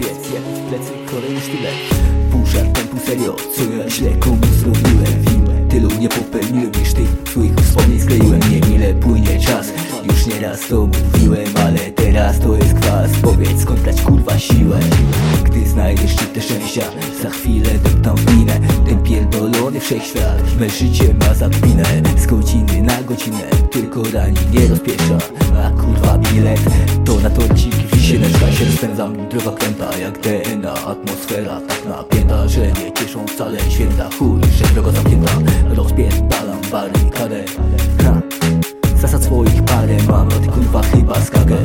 [0.00, 1.74] jeb w plecy kolejny sztylet
[2.30, 5.24] Pół żartem, serio, co ja źle komu zrobiłem?
[5.24, 8.40] Film tylu nie popełniłem niż tych swoich wspomnień skleiłem.
[8.50, 9.72] Niemile płynie czas,
[10.04, 14.80] już nieraz to mówiłem Ale teraz to jest kwas, powiedz skąd brać kurwa siłę?
[15.44, 16.82] Gdy znajdziesz szczytę szczęścia,
[17.22, 21.84] za chwilę deptam w minę Ten pierdolony wszechświat, me życie ma zapinę.
[22.18, 25.18] Z godziny na godzinę, tylko rani nie rozpiesza.
[25.64, 26.60] A kurwa bilet,
[27.04, 32.92] to na torcik na się Rozpędzam droga kręta jak DNA Atmosfera tak napięta, że nie
[32.92, 34.08] cieszą wcale święta.
[34.18, 35.32] Chuj, że droga zamknięta,
[35.74, 37.44] rozpierdalam barykadę.
[38.04, 38.20] Ha.
[39.00, 41.56] Zasad swoich parę mam, a ty kurwa chyba skagę.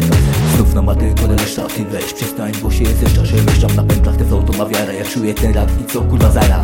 [0.56, 4.16] Znów na matę kładę reszta, ty weź przestań, bo się zeszcza Że mieszczam na pętlach,
[4.18, 6.64] te to ma wiara Ja czuję ten rap i co kurwa zara?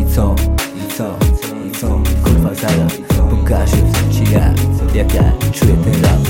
[0.00, 0.34] I co,
[0.76, 1.16] i co,
[1.68, 2.86] i co, kurwa zara?
[3.30, 3.76] Pokażę
[4.12, 4.54] ci ja,
[4.94, 6.20] jak ja czuję ten rap.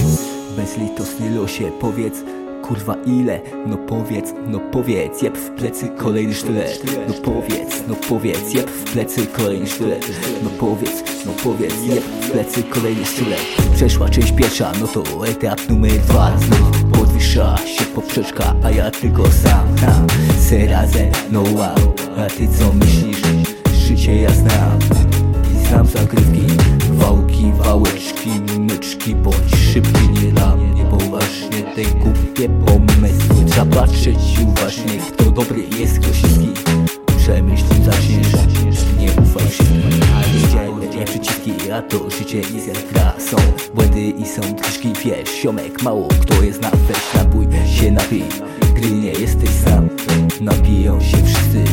[0.57, 2.38] Bezlitosny losie, powiedz
[2.69, 3.41] Kurwa ile?
[3.67, 6.83] No powiedz, no powiedz Jeb w plecy kolejny sztylet.
[7.09, 10.11] No powiedz, no powiedz Jeb w plecy kolejny sztylet.
[10.43, 13.41] No powiedz, no powiedz Jeb w plecy kolejny sztylet.
[13.75, 16.33] Przeszła część pierwsza, no to etap numer dwa.
[16.39, 20.07] Znów podwyższa się poprzeczka A ja tylko sam, tam
[20.49, 23.23] Se razem, no wow A ty co myślisz?
[23.73, 24.79] Życie ja znam.
[25.55, 26.47] I znam zagrywki
[26.93, 29.58] Wałki, wałeczki, myczki Bądź
[32.39, 33.45] głupie pomysły.
[33.51, 36.49] Trzeba patrzeć uważnie Kto dobry jest, kto śliski
[37.19, 38.33] Przemyśl zaczniesz
[38.99, 39.47] Nie ufaj
[41.05, 43.37] przyciski A to życie jest jak Są
[43.75, 48.25] błędy i są kiszki Wiesz, siomek, mało kto jest na weź Napój się napij.
[48.75, 49.89] Gdy nie jesteś sam
[50.41, 51.65] Napiją się wszyscy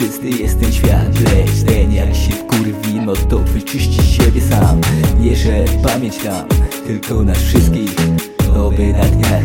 [0.00, 4.80] nieczysty jest ten świat Lecz ten jak się wkurwi No to wyczyści siebie sam.
[5.20, 6.48] Nie, że pamięć nam
[6.86, 7.96] Tylko nas wszystkich.
[8.56, 9.44] Oby na dniach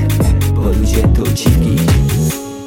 [0.55, 1.75] Bo ludzie to dziwki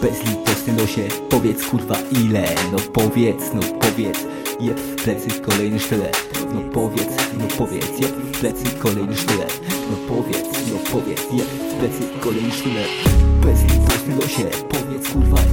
[0.03, 2.45] Bezlitosny losie Powiedz kurwa ile.
[2.73, 4.19] No powiedz, no powiedz
[4.61, 6.17] Jeb w plecy kolejny sztylet.
[6.55, 9.61] No powiedz, no powiedz Jeb w plecy kolejny sztylet.
[9.91, 12.89] No powiedz, no powiedz Jeb w plecy kolejny sztylet.
[13.45, 15.52] Bezlitosny losie Powiedz kurwa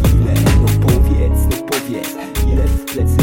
[1.90, 3.19] Let's let's